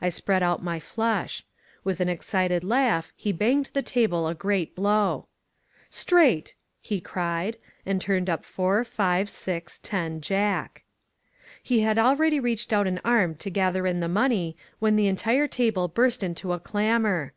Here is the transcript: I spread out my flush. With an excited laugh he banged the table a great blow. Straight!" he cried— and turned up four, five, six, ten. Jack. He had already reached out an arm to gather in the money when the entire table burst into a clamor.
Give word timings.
I 0.00 0.08
spread 0.08 0.40
out 0.40 0.62
my 0.62 0.78
flush. 0.78 1.42
With 1.82 2.00
an 2.00 2.08
excited 2.08 2.62
laugh 2.62 3.12
he 3.16 3.32
banged 3.32 3.70
the 3.72 3.82
table 3.82 4.28
a 4.28 4.32
great 4.32 4.72
blow. 4.76 5.26
Straight!" 5.90 6.54
he 6.80 7.00
cried— 7.00 7.56
and 7.84 8.00
turned 8.00 8.30
up 8.30 8.44
four, 8.44 8.84
five, 8.84 9.28
six, 9.28 9.80
ten. 9.80 10.20
Jack. 10.20 10.84
He 11.60 11.80
had 11.80 11.98
already 11.98 12.38
reached 12.38 12.72
out 12.72 12.86
an 12.86 13.00
arm 13.04 13.34
to 13.38 13.50
gather 13.50 13.84
in 13.84 13.98
the 13.98 14.06
money 14.08 14.56
when 14.78 14.94
the 14.94 15.08
entire 15.08 15.48
table 15.48 15.88
burst 15.88 16.22
into 16.22 16.52
a 16.52 16.60
clamor. 16.60 17.32